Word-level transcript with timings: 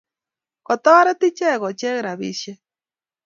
Kotoret 0.65 1.21
icheket 1.27 1.59
kocheng' 1.61 2.03
rapisyek 2.05 2.59